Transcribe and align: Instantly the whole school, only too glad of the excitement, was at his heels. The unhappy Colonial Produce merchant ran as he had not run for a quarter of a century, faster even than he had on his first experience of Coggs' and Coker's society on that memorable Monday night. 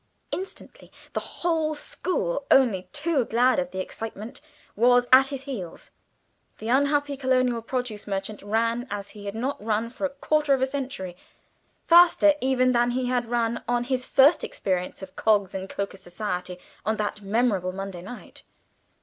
Instantly 0.31 0.91
the 1.13 1.19
whole 1.19 1.75
school, 1.75 2.47
only 2.49 2.89
too 2.91 3.23
glad 3.23 3.59
of 3.59 3.69
the 3.69 3.79
excitement, 3.79 4.41
was 4.75 5.05
at 5.13 5.27
his 5.27 5.43
heels. 5.43 5.91
The 6.57 6.69
unhappy 6.69 7.15
Colonial 7.15 7.61
Produce 7.61 8.07
merchant 8.07 8.41
ran 8.41 8.87
as 8.89 9.09
he 9.09 9.27
had 9.27 9.35
not 9.35 9.63
run 9.63 9.91
for 9.91 10.05
a 10.05 10.09
quarter 10.09 10.55
of 10.55 10.61
a 10.63 10.65
century, 10.65 11.15
faster 11.85 12.33
even 12.41 12.71
than 12.71 12.89
he 12.89 13.09
had 13.09 13.31
on 13.31 13.83
his 13.83 14.07
first 14.07 14.43
experience 14.43 15.03
of 15.03 15.15
Coggs' 15.15 15.53
and 15.53 15.69
Coker's 15.69 16.01
society 16.01 16.57
on 16.83 16.97
that 16.97 17.21
memorable 17.21 17.71
Monday 17.71 18.01
night. 18.01 18.41